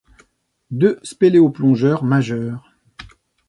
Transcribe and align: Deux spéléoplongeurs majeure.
Deux 0.71 0.99
spéléoplongeurs 1.03 2.03
majeure. 2.03 2.65